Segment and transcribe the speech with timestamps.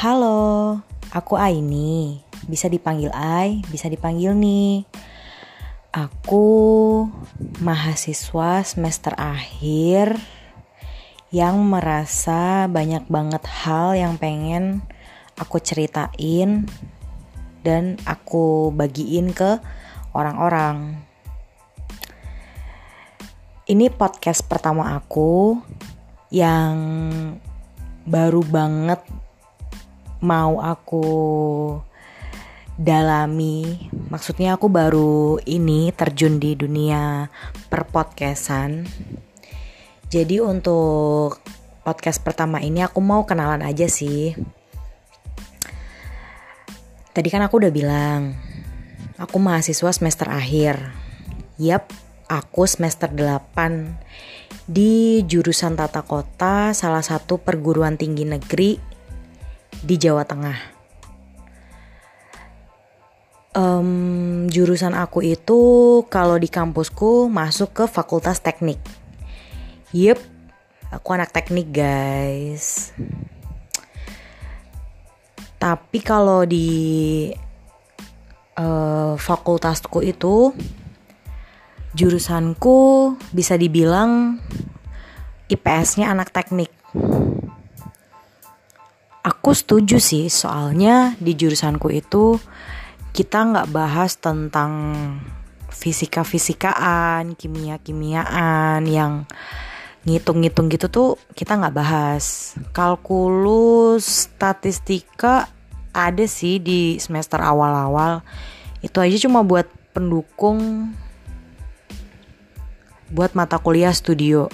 [0.00, 0.80] Halo,
[1.12, 2.24] aku Aini.
[2.48, 4.88] Bisa dipanggil Ai, bisa dipanggil nih.
[5.92, 6.48] Aku
[7.60, 10.16] mahasiswa semester akhir
[11.28, 14.80] yang merasa banyak banget hal yang pengen
[15.36, 16.64] aku ceritain
[17.60, 19.60] dan aku bagiin ke
[20.16, 20.96] orang-orang.
[23.68, 25.60] Ini podcast pertama aku
[26.32, 26.88] yang
[28.08, 29.04] baru banget
[30.20, 31.04] mau aku
[32.80, 33.88] dalami.
[34.08, 37.28] Maksudnya aku baru ini terjun di dunia
[37.68, 38.88] perpodcastan.
[40.08, 41.38] Jadi untuk
[41.84, 44.32] podcast pertama ini aku mau kenalan aja sih.
[47.10, 48.32] Tadi kan aku udah bilang
[49.20, 50.80] aku mahasiswa semester akhir.
[51.60, 51.92] Yap
[52.30, 58.89] aku semester 8 di jurusan tata kota salah satu perguruan tinggi negeri
[59.80, 60.58] di Jawa Tengah.
[63.50, 65.60] Um, jurusan aku itu
[66.06, 68.78] kalau di kampusku masuk ke Fakultas Teknik.
[69.90, 70.22] Yep,
[70.94, 72.94] aku anak teknik guys.
[75.58, 77.28] Tapi kalau di
[78.54, 80.54] uh, fakultasku itu
[81.92, 84.38] jurusanku bisa dibilang
[85.50, 86.70] IPS-nya anak teknik.
[89.20, 92.40] Aku setuju sih, soalnya di jurusanku itu
[93.12, 94.72] kita nggak bahas tentang
[95.68, 99.28] fisika-fisikaan, kimia-kimiaan yang
[100.08, 102.56] ngitung-ngitung gitu tuh kita nggak bahas.
[102.72, 105.52] Kalkulus, statistika
[105.92, 108.24] ada sih di semester awal-awal.
[108.80, 110.92] Itu aja cuma buat pendukung
[113.12, 114.48] buat mata kuliah studio.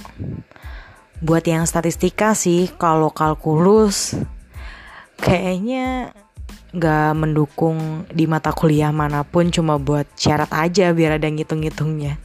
[1.22, 4.18] Buat yang statistika sih kalau kalkulus
[5.20, 6.12] kayaknya
[6.76, 12.20] nggak mendukung di mata kuliah mana pun cuma buat syarat aja biar ada ngitung-ngitungnya.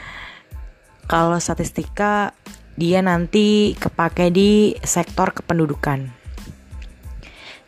[1.10, 2.32] Kalau statistika
[2.80, 6.08] dia nanti kepake di sektor kependudukan.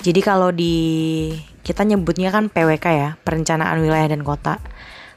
[0.02, 0.74] Jadi kalau di
[1.62, 4.58] kita nyebutnya kan PWK ya, perencanaan wilayah dan kota.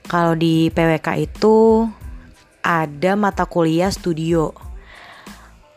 [0.06, 1.90] Kalau di PWK itu
[2.62, 4.54] ada mata kuliah studio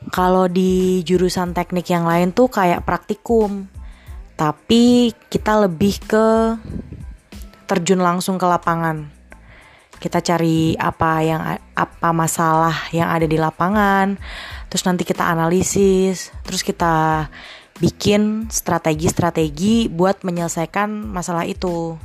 [0.09, 3.69] kalau di jurusan teknik yang lain tuh kayak praktikum.
[4.39, 6.55] Tapi kita lebih ke
[7.67, 9.11] terjun langsung ke lapangan.
[9.99, 11.43] Kita cari apa yang
[11.75, 14.15] apa masalah yang ada di lapangan,
[14.71, 17.27] terus nanti kita analisis, terus kita
[17.83, 21.99] bikin strategi-strategi buat menyelesaikan masalah itu.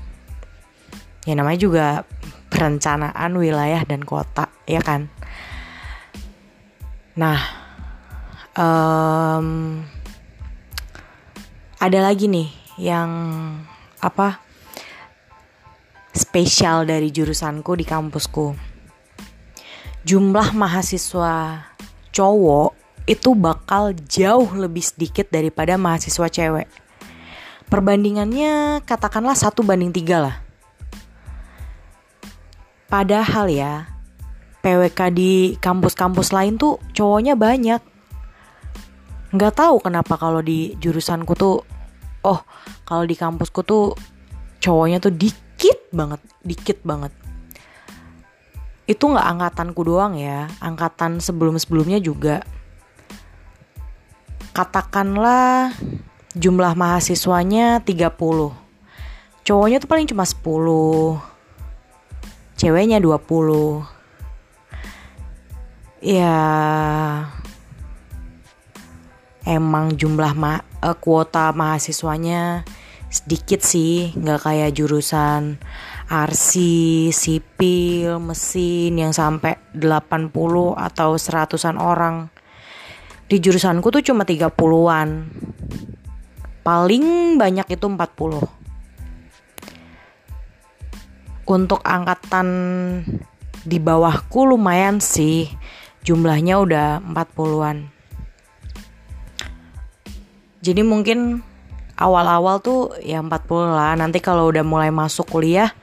[1.30, 1.88] Ya namanya juga
[2.50, 5.14] perencanaan wilayah dan kota, ya kan?
[7.14, 7.63] Nah,
[8.58, 9.82] um,
[11.82, 12.50] ada lagi nih
[12.80, 13.10] yang
[14.00, 14.42] apa
[16.14, 18.54] spesial dari jurusanku di kampusku.
[20.04, 21.64] Jumlah mahasiswa
[22.14, 22.72] cowok
[23.04, 26.70] itu bakal jauh lebih sedikit daripada mahasiswa cewek.
[27.68, 30.36] Perbandingannya katakanlah satu banding tiga lah.
[32.92, 33.90] Padahal ya,
[34.62, 37.82] PWK di kampus-kampus lain tuh cowoknya banyak
[39.34, 41.66] nggak tahu kenapa kalau di jurusanku tuh
[42.24, 42.40] oh
[42.86, 43.98] kalau di kampusku tuh
[44.62, 47.12] cowoknya tuh dikit banget dikit banget.
[48.86, 52.46] Itu nggak angkatanku doang ya angkatan sebelum sebelumnya juga.
[54.54, 55.74] Katakanlah
[56.34, 58.18] jumlah mahasiswanya 30
[59.46, 60.42] cowoknya tuh paling cuma 10
[62.58, 63.86] ceweknya 20
[66.02, 66.34] ya
[69.44, 72.64] emang jumlah ma uh, kuota mahasiswanya
[73.14, 75.62] sedikit sih nggak kayak jurusan
[76.14, 80.30] arsi, sipil, mesin yang sampai 80
[80.78, 82.30] atau seratusan orang.
[83.26, 85.10] Di jurusanku tuh cuma 30-an.
[86.64, 88.46] Paling banyak itu 40.
[91.44, 92.48] Untuk angkatan
[93.66, 95.50] di bawahku lumayan sih.
[96.04, 97.90] Jumlahnya udah 40-an.
[100.64, 101.44] Jadi mungkin
[102.00, 103.28] awal-awal tuh ya 40
[103.68, 104.00] lah.
[104.00, 105.76] Nanti kalau udah mulai masuk kuliah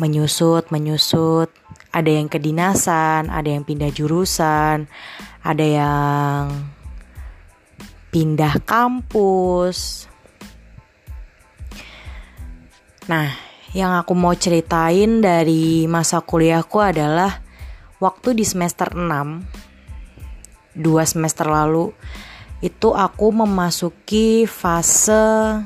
[0.00, 1.52] menyusut, menyusut.
[1.92, 4.88] Ada yang kedinasan, ada yang pindah jurusan,
[5.44, 6.48] ada yang
[8.08, 10.08] pindah kampus.
[13.12, 13.28] Nah,
[13.76, 17.44] yang aku mau ceritain dari masa kuliahku adalah
[18.00, 19.60] waktu di semester 6
[20.72, 21.92] dua semester lalu
[22.62, 25.58] itu aku memasuki fase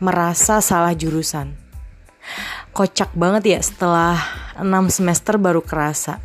[0.00, 1.52] merasa salah jurusan.
[2.72, 4.16] Kocak banget ya setelah
[4.56, 6.24] 6 semester baru kerasa.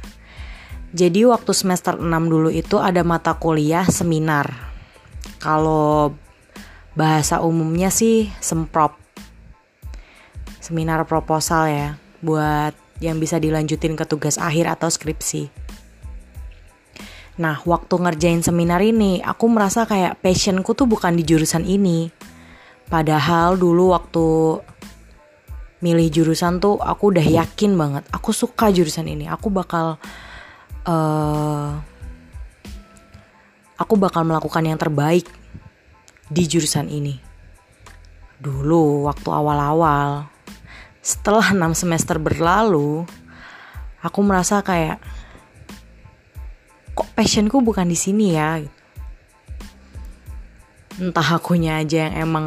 [0.95, 4.47] Jadi waktu semester 6 dulu itu ada mata kuliah seminar.
[5.43, 6.15] Kalau
[6.95, 8.95] bahasa umumnya sih semprop.
[10.63, 11.87] Seminar proposal ya
[12.23, 12.71] buat
[13.03, 15.66] yang bisa dilanjutin ke tugas akhir atau skripsi.
[17.37, 22.09] Nah, waktu ngerjain seminar ini, aku merasa kayak passionku tuh bukan di jurusan ini.
[22.89, 24.25] Padahal dulu waktu
[25.77, 29.29] milih jurusan tuh aku udah yakin banget, aku suka jurusan ini.
[29.29, 30.01] Aku bakal
[30.89, 31.77] uh,
[33.77, 35.29] aku bakal melakukan yang terbaik
[36.33, 37.21] di jurusan ini.
[38.41, 40.25] Dulu waktu awal-awal,
[41.05, 43.05] setelah 6 semester berlalu,
[44.01, 44.97] aku merasa kayak
[46.97, 48.57] kok passionku bukan di sini ya?
[50.97, 52.45] Entah akunya aja yang emang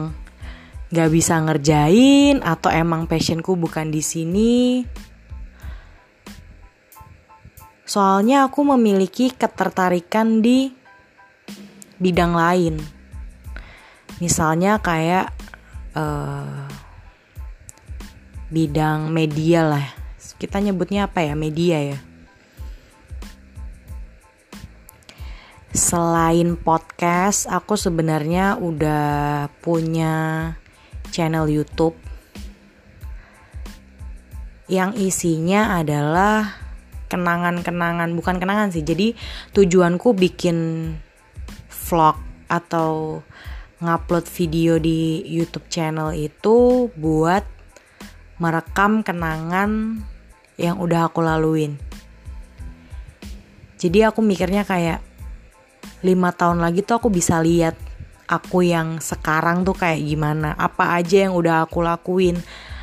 [0.91, 4.83] gak bisa ngerjain atau emang passionku bukan di sini.
[7.87, 10.75] Soalnya aku memiliki ketertarikan di
[12.03, 12.75] bidang lain.
[14.19, 15.31] Misalnya kayak
[15.95, 16.67] uh,
[18.51, 19.87] bidang media lah.
[20.43, 21.39] Kita nyebutnya apa ya?
[21.39, 22.10] Media ya
[25.71, 30.51] Selain podcast, aku sebenarnya udah punya
[31.15, 31.95] channel YouTube
[34.67, 36.59] yang isinya adalah
[37.07, 38.83] kenangan-kenangan, bukan kenangan sih.
[38.83, 39.15] Jadi
[39.55, 40.91] tujuanku bikin
[41.71, 42.19] vlog
[42.51, 43.23] atau
[43.79, 47.47] ngupload video di YouTube channel itu buat
[48.43, 50.03] merekam kenangan
[50.59, 51.79] yang udah aku laluin.
[53.79, 55.10] Jadi aku mikirnya kayak
[56.01, 57.77] lima tahun lagi tuh aku bisa lihat
[58.31, 60.55] aku yang sekarang tuh kayak gimana.
[60.57, 62.39] Apa aja yang udah aku lakuin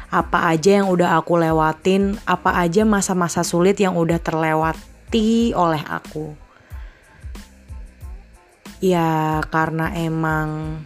[0.07, 6.31] apa aja yang udah aku lewatin apa aja masa-masa sulit yang udah terlewati oleh aku.
[8.79, 10.79] Ya karena emang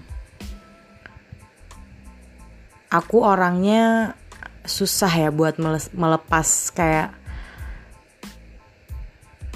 [2.90, 4.18] aku orangnya
[4.66, 5.62] susah ya buat
[5.94, 7.14] melepas kayak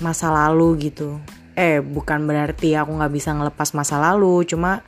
[0.03, 1.17] masa lalu gitu
[1.55, 4.83] eh bukan berarti aku nggak bisa ngelepas masa lalu cuma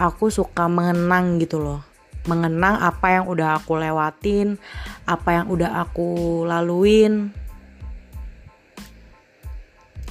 [0.00, 1.80] aku suka mengenang gitu loh.
[2.28, 4.56] Mengenang apa yang udah aku lewatin
[5.04, 7.32] apa yang udah aku laluin.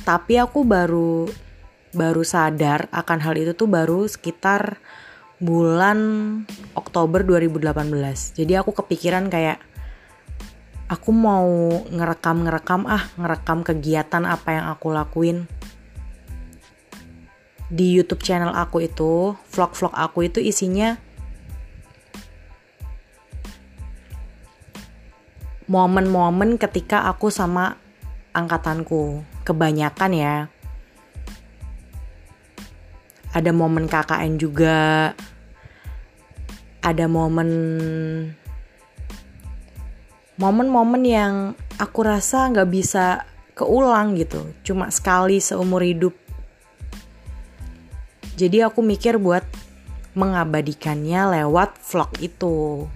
[0.06, 1.30] Tapi aku baru
[1.94, 4.78] baru sadar akan hal itu tuh baru sekitar
[5.42, 5.98] bulan
[6.76, 9.58] Oktober 2018 jadi aku kepikiran kayak
[10.92, 11.48] aku mau
[11.90, 15.50] ngerekam ngerekam ah ngerekam kegiatan apa yang aku lakuin
[17.70, 20.98] di YouTube channel aku itu, vlog-vlog aku itu isinya
[25.70, 27.78] momen-momen ketika aku sama
[28.34, 29.22] angkatanku.
[29.46, 30.36] Kebanyakan ya.
[33.30, 35.14] Ada momen KKN juga.
[36.82, 37.50] Ada momen
[40.42, 41.34] momen-momen yang
[41.78, 44.50] aku rasa nggak bisa keulang gitu.
[44.66, 46.18] Cuma sekali seumur hidup
[48.40, 49.44] jadi aku mikir buat
[50.16, 52.88] mengabadikannya lewat vlog itu.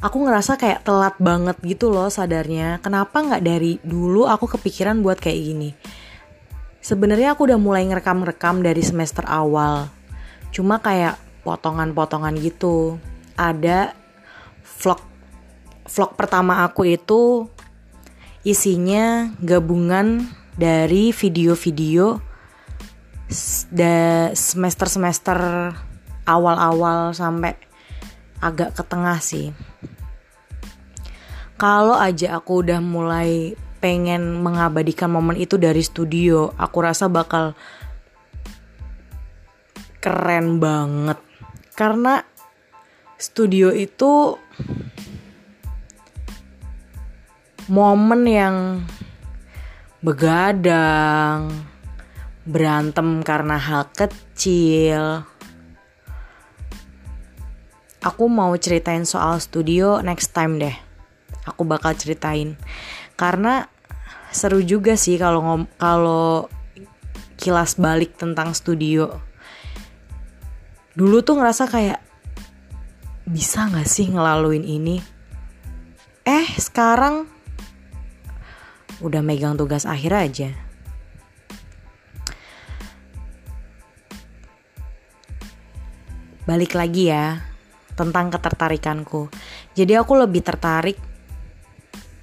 [0.00, 2.80] Aku ngerasa kayak telat banget gitu loh sadarnya.
[2.80, 5.70] Kenapa nggak dari dulu aku kepikiran buat kayak gini?
[6.80, 9.92] Sebenarnya aku udah mulai ngerekam-rekam dari semester awal.
[10.48, 12.96] Cuma kayak potongan-potongan gitu.
[13.36, 13.92] Ada
[14.80, 15.00] vlog
[15.84, 17.46] vlog pertama aku itu
[18.46, 22.25] isinya gabungan dari video-video
[23.28, 25.38] semester-semester
[26.26, 27.54] awal-awal sampai
[28.38, 29.50] agak ke tengah sih.
[31.56, 37.56] Kalau aja aku udah mulai pengen mengabadikan momen itu dari studio, aku rasa bakal
[40.04, 41.16] keren banget.
[41.72, 42.20] Karena
[43.16, 44.36] studio itu
[47.72, 48.84] momen yang
[50.04, 51.48] begadang,
[52.46, 55.26] berantem karena hal kecil.
[58.06, 60.76] Aku mau ceritain soal studio next time deh.
[61.50, 62.54] Aku bakal ceritain
[63.18, 63.66] karena
[64.30, 66.46] seru juga sih kalau kalau
[67.34, 69.10] kilas balik tentang studio.
[70.94, 72.00] Dulu tuh ngerasa kayak
[73.26, 75.02] bisa gak sih ngelaluin ini?
[76.22, 77.26] Eh sekarang
[79.02, 80.65] udah megang tugas akhir aja
[86.46, 87.42] balik lagi ya
[87.98, 89.28] tentang ketertarikanku.
[89.74, 90.96] Jadi aku lebih tertarik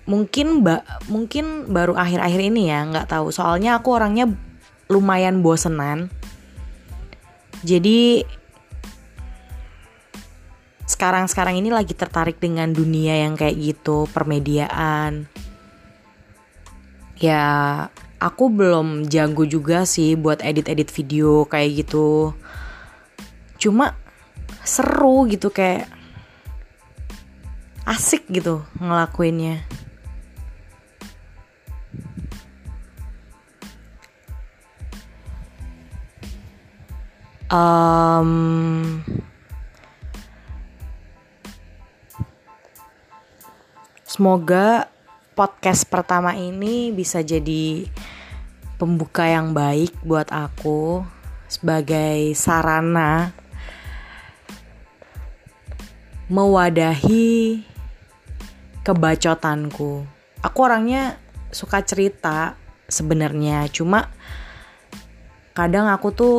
[0.03, 3.29] mungkin mbak mungkin baru akhir-akhir ini ya nggak tahu.
[3.35, 4.31] Soalnya aku orangnya
[4.87, 6.07] lumayan bosenan.
[7.63, 8.23] Jadi
[10.83, 15.31] sekarang-sekarang ini lagi tertarik dengan dunia yang kayak gitu permediaan.
[17.19, 17.43] Ya
[18.19, 22.35] aku belum jago juga sih buat edit-edit video kayak gitu.
[23.55, 23.95] Cuma
[24.63, 25.91] seru gitu kayak
[27.83, 29.63] asik gitu ngelakuinnya.
[37.53, 39.05] Um,
[44.09, 44.89] semoga
[45.37, 47.85] podcast pertama ini bisa jadi
[48.81, 51.05] pembuka yang baik buat aku
[51.45, 53.42] sebagai sarana
[56.31, 57.63] mewadahi
[58.83, 60.03] kebacotanku.
[60.43, 61.19] Aku orangnya
[61.51, 64.11] suka cerita sebenarnya, cuma
[65.55, 66.37] kadang aku tuh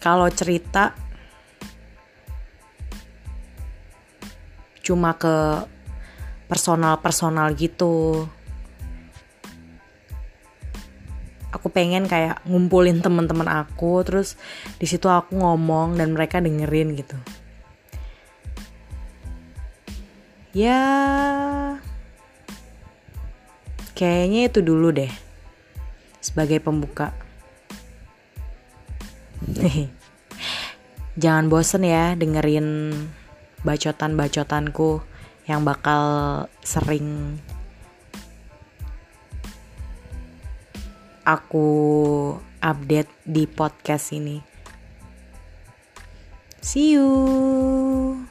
[0.00, 0.94] kalau cerita
[4.80, 5.66] cuma ke
[6.50, 8.26] personal-personal gitu.
[11.50, 14.38] Aku pengen kayak ngumpulin temen-temen aku, terus
[14.78, 17.18] di situ aku ngomong dan mereka dengerin gitu.
[20.50, 20.82] Ya,
[23.94, 25.12] kayaknya itu dulu deh
[26.18, 27.14] sebagai pembuka.
[31.22, 32.90] Jangan bosen ya dengerin
[33.62, 35.06] bacotan-bacotanku
[35.46, 36.02] yang bakal
[36.66, 37.38] sering
[41.22, 41.68] aku
[42.58, 44.42] update di podcast ini.
[46.58, 48.29] See you.